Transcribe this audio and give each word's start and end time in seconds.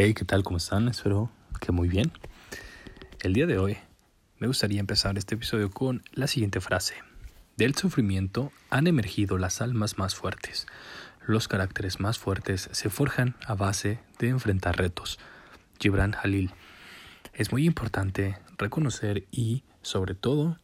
Hey, 0.00 0.14
¿qué 0.14 0.24
tal? 0.24 0.44
¿Cómo 0.44 0.58
están? 0.58 0.86
Espero 0.86 1.28
que 1.60 1.72
muy 1.72 1.88
bien. 1.88 2.12
El 3.20 3.32
día 3.32 3.46
de 3.46 3.58
hoy 3.58 3.78
me 4.38 4.46
gustaría 4.46 4.78
empezar 4.78 5.18
este 5.18 5.34
episodio 5.34 5.72
con 5.72 6.04
la 6.12 6.28
siguiente 6.28 6.60
frase. 6.60 6.94
Del 7.56 7.74
sufrimiento 7.74 8.52
han 8.70 8.86
emergido 8.86 9.38
las 9.38 9.60
almas 9.60 9.98
más 9.98 10.14
fuertes. 10.14 10.68
Los 11.26 11.48
caracteres 11.48 11.98
más 11.98 12.16
fuertes 12.16 12.68
se 12.70 12.90
forjan 12.90 13.34
a 13.44 13.56
base 13.56 13.98
de 14.20 14.28
enfrentar 14.28 14.78
retos. 14.78 15.18
Gibran 15.80 16.14
Halil. 16.14 16.52
Es 17.32 17.50
muy 17.50 17.66
importante 17.66 18.38
reconocer 18.56 19.26
y, 19.32 19.64
sobre 19.82 20.14
todo, 20.14 20.58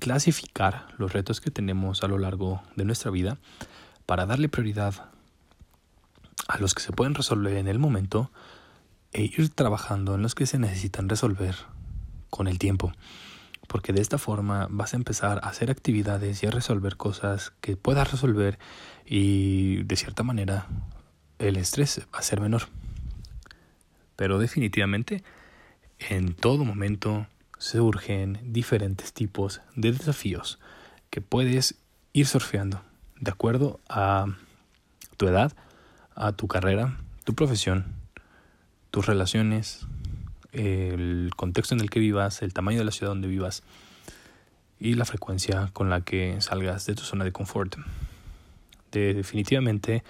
clasificar 0.00 0.88
los 0.98 1.12
retos 1.12 1.40
que 1.40 1.52
tenemos 1.52 2.02
a 2.02 2.08
lo 2.08 2.18
largo 2.18 2.60
de 2.74 2.84
nuestra 2.84 3.12
vida 3.12 3.38
para 4.04 4.26
darle 4.26 4.48
prioridad 4.48 5.12
a 6.50 6.58
los 6.58 6.74
que 6.74 6.82
se 6.82 6.92
pueden 6.92 7.14
resolver 7.14 7.56
en 7.56 7.68
el 7.68 7.78
momento 7.78 8.32
e 9.12 9.22
ir 9.22 9.50
trabajando 9.50 10.16
en 10.16 10.22
los 10.22 10.34
que 10.34 10.46
se 10.46 10.58
necesitan 10.58 11.08
resolver 11.08 11.54
con 12.28 12.48
el 12.48 12.58
tiempo. 12.58 12.92
Porque 13.68 13.92
de 13.92 14.00
esta 14.00 14.18
forma 14.18 14.66
vas 14.68 14.92
a 14.92 14.96
empezar 14.96 15.38
a 15.44 15.48
hacer 15.48 15.70
actividades 15.70 16.42
y 16.42 16.46
a 16.46 16.50
resolver 16.50 16.96
cosas 16.96 17.52
que 17.60 17.76
puedas 17.76 18.10
resolver 18.10 18.58
y 19.06 19.84
de 19.84 19.94
cierta 19.94 20.24
manera 20.24 20.66
el 21.38 21.56
estrés 21.56 22.00
va 22.12 22.18
a 22.18 22.22
ser 22.22 22.40
menor. 22.40 22.62
Pero 24.16 24.40
definitivamente 24.40 25.22
en 26.00 26.34
todo 26.34 26.64
momento 26.64 27.28
surgen 27.58 28.40
diferentes 28.42 29.12
tipos 29.12 29.60
de 29.76 29.92
desafíos 29.92 30.58
que 31.10 31.20
puedes 31.20 31.76
ir 32.12 32.26
surfeando 32.26 32.82
de 33.20 33.30
acuerdo 33.30 33.78
a 33.88 34.26
tu 35.16 35.28
edad, 35.28 35.52
a 36.20 36.32
tu 36.32 36.48
carrera, 36.48 36.98
tu 37.24 37.34
profesión, 37.34 37.86
tus 38.90 39.06
relaciones, 39.06 39.86
el 40.52 41.30
contexto 41.34 41.74
en 41.74 41.80
el 41.80 41.88
que 41.88 41.98
vivas, 41.98 42.42
el 42.42 42.52
tamaño 42.52 42.78
de 42.78 42.84
la 42.84 42.90
ciudad 42.90 43.12
donde 43.12 43.26
vivas 43.26 43.62
y 44.78 44.94
la 44.94 45.06
frecuencia 45.06 45.70
con 45.72 45.88
la 45.88 46.02
que 46.02 46.38
salgas 46.42 46.84
de 46.84 46.94
tu 46.94 47.02
zona 47.04 47.24
de 47.24 47.32
confort. 47.32 47.76
definitivamente 48.92 50.04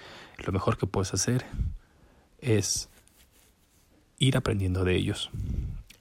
lo 0.45 0.51
mejor 0.51 0.77
que 0.77 0.85
puedes 0.85 1.13
hacer 1.13 1.45
es 2.39 2.89
ir 4.19 4.35
aprendiendo 4.35 4.83
de 4.83 4.95
ellos. 4.95 5.29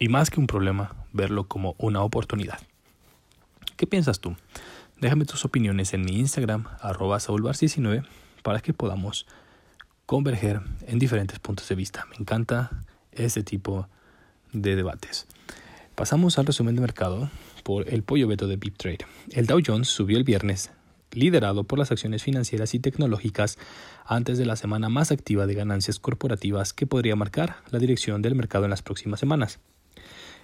Y 0.01 0.09
más 0.09 0.31
que 0.31 0.41
un 0.41 0.49
problema, 0.49 0.97
verlo 1.13 1.45
como 1.47 1.77
una 1.79 2.03
oportunidad. 2.03 2.59
¿Qué 3.77 3.87
piensas 3.87 4.19
tú? 4.19 4.35
Déjame 5.01 5.25
tus 5.25 5.45
opiniones 5.45 5.95
en 5.95 6.03
mi 6.03 6.19
Instagram, 6.19 6.67
arroba 6.81 7.19
19 7.19 8.03
para 8.43 8.61
que 8.61 8.73
podamos 8.73 9.27
converger 10.11 10.61
en 10.89 10.99
diferentes 10.99 11.39
puntos 11.39 11.69
de 11.69 11.77
vista. 11.77 12.05
Me 12.11 12.17
encanta 12.17 12.83
este 13.13 13.45
tipo 13.45 13.87
de 14.53 14.75
debates. 14.75 15.29
Pasamos 15.95 16.37
al 16.37 16.47
resumen 16.47 16.75
de 16.75 16.81
mercado 16.81 17.31
por 17.63 17.89
el 17.89 18.03
pollo 18.03 18.27
veto 18.27 18.49
de 18.49 18.57
BitTrade. 18.57 19.07
El 19.31 19.47
Dow 19.47 19.61
Jones 19.65 19.87
subió 19.87 20.19
el 20.19 20.25
viernes, 20.25 20.73
liderado 21.13 21.63
por 21.63 21.79
las 21.79 21.93
acciones 21.93 22.25
financieras 22.25 22.75
y 22.75 22.81
tecnológicas 22.81 23.57
antes 24.05 24.37
de 24.37 24.47
la 24.47 24.57
semana 24.57 24.89
más 24.89 25.13
activa 25.13 25.47
de 25.47 25.55
ganancias 25.55 26.01
corporativas 26.01 26.73
que 26.73 26.89
podría 26.89 27.15
marcar 27.15 27.59
la 27.71 27.79
dirección 27.79 28.21
del 28.21 28.35
mercado 28.35 28.65
en 28.65 28.71
las 28.71 28.83
próximas 28.83 29.21
semanas. 29.21 29.61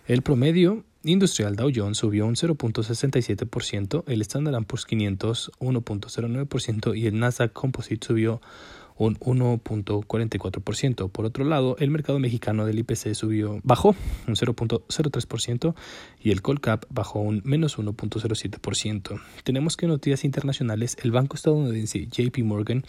El 0.06 0.22
promedio 0.22 0.84
industrial 1.03 1.56
Dow 1.56 1.72
Jones 1.75 1.98
subió 1.98 2.25
un 2.27 2.37
0.67%, 2.37 4.05
el 4.06 4.22
Standard 4.22 4.64
Poor's 4.64 4.84
500 4.84 5.50
1.09% 5.59 6.97
y 6.97 7.06
el 7.09 7.19
Nasdaq 7.19 7.53
Composite 7.53 8.06
subió 8.06 8.41
un 8.97 9.19
1.44%. 9.19 11.11
Por 11.11 11.25
otro 11.25 11.45
lado, 11.45 11.77
el 11.79 11.91
mercado 11.91 12.19
mexicano 12.19 12.65
del 12.67 12.79
IPC 12.79 13.15
subió, 13.15 13.61
bajó 13.63 13.95
un 14.27 14.35
0.03% 14.35 15.75
y 16.21 16.31
el 16.31 16.43
Colcap 16.43 16.85
bajó 16.89 17.21
un 17.21 17.43
menos 17.45 17.79
1.07%. 17.79 19.21
Tenemos 19.45 19.77
que 19.77 19.87
en 19.87 19.91
noticias 19.91 20.25
internacionales, 20.25 20.97
el 21.03 21.12
banco 21.12 21.37
estadounidense 21.37 22.06
JP 22.06 22.39
Morgan 22.39 22.85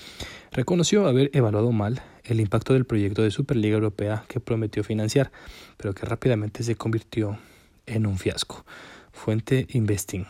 reconoció 0.52 1.08
haber 1.08 1.30
evaluado 1.34 1.72
mal 1.72 2.02
el 2.24 2.40
impacto 2.40 2.74
del 2.74 2.86
proyecto 2.86 3.22
de 3.22 3.32
Superliga 3.32 3.76
Europea 3.76 4.26
que 4.28 4.40
prometió 4.40 4.84
financiar, 4.84 5.32
pero 5.78 5.94
que 5.94 6.06
rápidamente 6.06 6.64
se 6.64 6.76
convirtió 6.76 7.38
en 7.86 8.06
un 8.06 8.18
fiasco. 8.18 8.66
Fuente 9.12 9.68
Investing. 9.72 10.26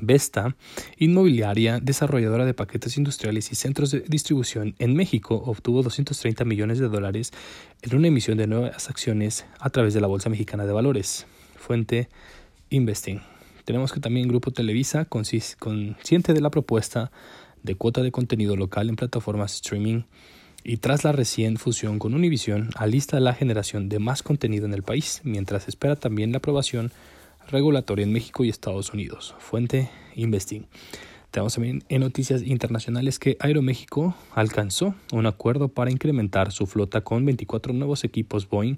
Vesta, 0.00 0.56
inmobiliaria, 0.98 1.80
desarrolladora 1.80 2.44
de 2.44 2.54
paquetes 2.54 2.96
industriales 2.96 3.52
y 3.52 3.54
centros 3.54 3.90
de 3.90 4.00
distribución 4.00 4.74
en 4.78 4.94
México, 4.94 5.42
obtuvo 5.46 5.82
230 5.82 6.44
millones 6.44 6.78
de 6.78 6.88
dólares 6.88 7.32
en 7.82 7.96
una 7.96 8.08
emisión 8.08 8.38
de 8.38 8.46
nuevas 8.46 8.88
acciones 8.90 9.46
a 9.58 9.70
través 9.70 9.94
de 9.94 10.00
la 10.00 10.06
Bolsa 10.06 10.30
Mexicana 10.30 10.66
de 10.66 10.72
Valores. 10.72 11.26
Fuente 11.56 12.08
Investing. 12.70 13.20
Tenemos 13.64 13.92
que 13.92 14.00
también 14.00 14.28
Grupo 14.28 14.50
Televisa, 14.50 15.06
consciente 15.06 16.34
de 16.34 16.40
la 16.40 16.50
propuesta 16.50 17.10
de 17.62 17.74
cuota 17.76 18.02
de 18.02 18.12
contenido 18.12 18.56
local 18.56 18.88
en 18.90 18.96
plataformas 18.96 19.54
streaming 19.54 20.02
y 20.62 20.78
tras 20.78 21.04
la 21.04 21.12
recién 21.12 21.56
fusión 21.58 21.98
con 21.98 22.14
Univision, 22.14 22.70
alista 22.76 23.20
la 23.20 23.34
generación 23.34 23.88
de 23.88 23.98
más 23.98 24.22
contenido 24.22 24.66
en 24.66 24.74
el 24.74 24.82
país, 24.82 25.20
mientras 25.24 25.68
espera 25.68 25.96
también 25.96 26.32
la 26.32 26.38
aprobación 26.38 26.90
regulatoria 27.48 28.04
en 28.04 28.12
México 28.12 28.44
y 28.44 28.48
Estados 28.48 28.92
Unidos. 28.92 29.34
Fuente 29.38 29.90
Investing. 30.14 30.66
Tenemos 31.30 31.54
también 31.54 31.82
en 31.88 32.02
noticias 32.02 32.42
internacionales 32.42 33.18
que 33.18 33.36
Aeroméxico 33.40 34.14
alcanzó 34.34 34.94
un 35.12 35.26
acuerdo 35.26 35.66
para 35.66 35.90
incrementar 35.90 36.52
su 36.52 36.66
flota 36.66 37.00
con 37.00 37.24
24 37.24 37.72
nuevos 37.72 38.04
equipos 38.04 38.48
Boeing 38.48 38.76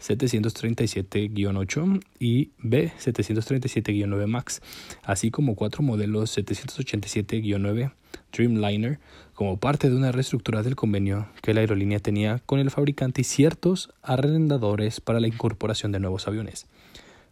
737-8 0.00 2.02
y 2.18 2.50
B737-9 2.60 4.26
MAX, 4.26 4.60
así 5.04 5.30
como 5.30 5.54
cuatro 5.54 5.84
modelos 5.84 6.36
787-9 6.36 7.92
Dreamliner 8.32 8.98
como 9.34 9.58
parte 9.58 9.88
de 9.88 9.96
una 9.96 10.10
reestructura 10.10 10.62
del 10.62 10.74
convenio 10.74 11.28
que 11.40 11.54
la 11.54 11.60
aerolínea 11.60 12.00
tenía 12.00 12.40
con 12.46 12.58
el 12.58 12.70
fabricante 12.70 13.20
y 13.20 13.24
ciertos 13.24 13.90
arrendadores 14.02 15.00
para 15.00 15.20
la 15.20 15.28
incorporación 15.28 15.92
de 15.92 16.00
nuevos 16.00 16.26
aviones 16.26 16.66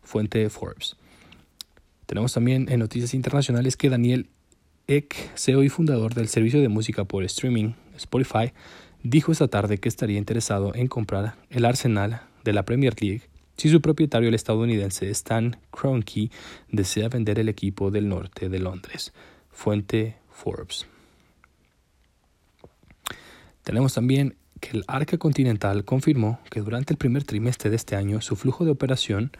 fuente 0.02 0.48
Forbes. 0.50 0.96
Tenemos 2.06 2.32
también 2.32 2.68
en 2.70 2.80
noticias 2.80 3.14
internacionales 3.14 3.76
que 3.76 3.90
Daniel 3.90 4.28
Ek, 4.86 5.14
CEO 5.36 5.62
y 5.62 5.68
fundador 5.68 6.14
del 6.14 6.28
servicio 6.28 6.60
de 6.60 6.68
música 6.68 7.04
por 7.04 7.22
streaming 7.24 7.74
Spotify, 7.96 8.52
dijo 9.02 9.32
esta 9.32 9.48
tarde 9.48 9.78
que 9.78 9.88
estaría 9.88 10.18
interesado 10.18 10.74
en 10.74 10.88
comprar 10.88 11.36
el 11.50 11.64
arsenal 11.64 12.22
de 12.44 12.52
la 12.52 12.64
Premier 12.64 12.94
League 13.00 13.30
si 13.60 13.68
su 13.68 13.82
propietario, 13.82 14.30
el 14.30 14.34
estadounidense 14.34 15.10
Stan 15.10 15.54
Kroenke, 15.70 16.30
desea 16.70 17.10
vender 17.10 17.38
el 17.38 17.50
equipo 17.50 17.90
del 17.90 18.08
norte 18.08 18.48
de 18.48 18.58
Londres. 18.58 19.12
Fuente 19.50 20.16
Forbes. 20.30 20.86
Tenemos 23.62 23.92
también 23.92 24.36
que 24.60 24.78
el 24.78 24.84
Arca 24.88 25.18
Continental 25.18 25.84
confirmó 25.84 26.40
que 26.48 26.62
durante 26.62 26.94
el 26.94 26.96
primer 26.96 27.24
trimestre 27.24 27.68
de 27.68 27.76
este 27.76 27.96
año 27.96 28.22
su 28.22 28.34
flujo 28.34 28.64
de 28.64 28.70
operación 28.70 29.30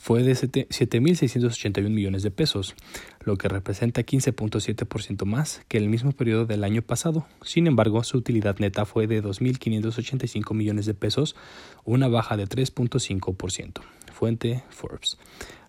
fue 0.00 0.22
de 0.22 0.32
7.681 0.32 1.90
millones 1.90 2.22
de 2.22 2.30
pesos, 2.30 2.74
lo 3.22 3.36
que 3.36 3.48
representa 3.48 4.00
15.7% 4.00 5.26
más 5.26 5.60
que 5.68 5.76
el 5.76 5.90
mismo 5.90 6.12
periodo 6.12 6.46
del 6.46 6.64
año 6.64 6.80
pasado. 6.80 7.26
Sin 7.44 7.66
embargo, 7.66 8.02
su 8.02 8.16
utilidad 8.16 8.56
neta 8.60 8.86
fue 8.86 9.06
de 9.06 9.22
2.585 9.22 10.54
millones 10.54 10.86
de 10.86 10.94
pesos, 10.94 11.36
una 11.84 12.08
baja 12.08 12.38
de 12.38 12.48
3.5%. 12.48 13.82
Fuente 14.10 14.64
Forbes. 14.70 15.18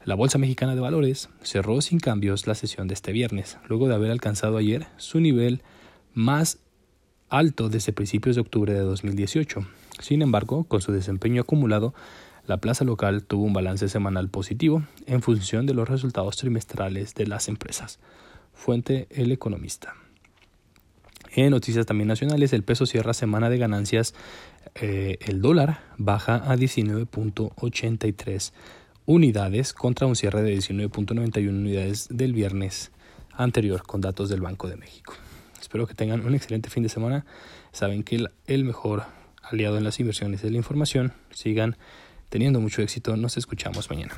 La 0.05 0.15
Bolsa 0.15 0.37
Mexicana 0.37 0.75
de 0.75 0.81
Valores 0.81 1.27
cerró 1.43 1.81
sin 1.81 1.99
cambios 1.99 2.47
la 2.47 2.55
sesión 2.55 2.87
de 2.87 2.93
este 2.93 3.11
viernes, 3.11 3.57
luego 3.67 3.89
de 3.89 3.95
haber 3.95 4.11
alcanzado 4.11 4.55
ayer 4.55 4.87
su 4.95 5.19
nivel 5.19 5.61
más 6.13 6.59
alto 7.27 7.67
desde 7.67 7.91
principios 7.91 8.37
de 8.37 8.41
octubre 8.43 8.71
de 8.71 8.79
2018. 8.79 9.67
Sin 9.99 10.21
embargo, 10.21 10.63
con 10.63 10.79
su 10.79 10.93
desempeño 10.93 11.41
acumulado, 11.41 11.93
la 12.51 12.57
plaza 12.57 12.83
local 12.83 13.23
tuvo 13.23 13.45
un 13.45 13.53
balance 13.53 13.87
semanal 13.87 14.27
positivo 14.27 14.83
en 15.05 15.21
función 15.21 15.65
de 15.65 15.73
los 15.73 15.87
resultados 15.87 16.35
trimestrales 16.35 17.15
de 17.15 17.25
las 17.25 17.47
empresas. 17.47 17.97
Fuente 18.53 19.07
El 19.09 19.31
Economista. 19.31 19.95
En 21.33 21.51
noticias 21.51 21.85
también 21.85 22.09
nacionales, 22.09 22.51
el 22.51 22.63
peso 22.63 22.85
cierra 22.85 23.13
semana 23.13 23.49
de 23.49 23.57
ganancias. 23.57 24.13
Eh, 24.75 25.17
el 25.21 25.41
dólar 25.41 25.79
baja 25.97 26.43
a 26.51 26.57
19.83 26.57 28.51
unidades 29.05 29.71
contra 29.71 30.05
un 30.07 30.17
cierre 30.17 30.43
de 30.43 30.53
19.91 30.53 31.47
unidades 31.47 32.09
del 32.11 32.33
viernes 32.33 32.91
anterior 33.31 33.83
con 33.83 34.01
datos 34.01 34.27
del 34.27 34.41
Banco 34.41 34.67
de 34.67 34.75
México. 34.75 35.13
Espero 35.61 35.87
que 35.87 35.93
tengan 35.93 36.25
un 36.25 36.35
excelente 36.35 36.69
fin 36.69 36.83
de 36.83 36.89
semana. 36.89 37.25
Saben 37.71 38.03
que 38.03 38.25
el 38.45 38.65
mejor 38.65 39.05
aliado 39.41 39.77
en 39.77 39.85
las 39.85 40.01
inversiones 40.01 40.43
es 40.43 40.51
la 40.51 40.57
información. 40.57 41.13
Sigan 41.29 41.77
teniendo 42.31 42.59
mucho 42.61 42.81
éxito. 42.81 43.15
Nos 43.15 43.37
escuchamos 43.37 43.89
mañana. 43.91 44.15